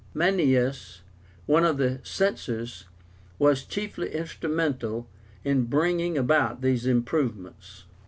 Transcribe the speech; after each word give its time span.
Maenius, 0.15 1.01
one 1.45 1.63
of 1.63 1.77
the 1.77 1.99
Censors, 2.01 2.85
was 3.37 3.63
chiefly 3.63 4.09
instrumental 4.15 5.07
in 5.43 5.65
bringing 5.65 6.17
about 6.17 6.61
these 6.61 6.87
improvements. 6.87 7.83